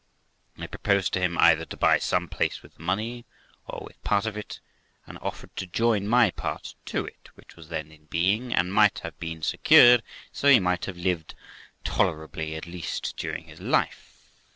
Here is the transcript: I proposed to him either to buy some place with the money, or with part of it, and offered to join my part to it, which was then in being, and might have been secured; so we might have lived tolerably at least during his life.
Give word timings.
I 0.57 0.65
proposed 0.65 1.13
to 1.13 1.19
him 1.19 1.37
either 1.37 1.63
to 1.63 1.77
buy 1.77 1.99
some 1.99 2.27
place 2.27 2.63
with 2.63 2.73
the 2.73 2.81
money, 2.81 3.23
or 3.67 3.85
with 3.85 4.03
part 4.03 4.25
of 4.25 4.35
it, 4.35 4.59
and 5.05 5.19
offered 5.19 5.55
to 5.57 5.67
join 5.67 6.07
my 6.07 6.31
part 6.31 6.73
to 6.85 7.05
it, 7.05 7.29
which 7.35 7.55
was 7.55 7.69
then 7.69 7.91
in 7.91 8.05
being, 8.05 8.51
and 8.51 8.73
might 8.73 8.97
have 9.03 9.19
been 9.19 9.43
secured; 9.43 10.01
so 10.33 10.47
we 10.47 10.59
might 10.59 10.85
have 10.85 10.97
lived 10.97 11.35
tolerably 11.83 12.55
at 12.55 12.65
least 12.65 13.15
during 13.15 13.43
his 13.43 13.59
life. 13.61 14.31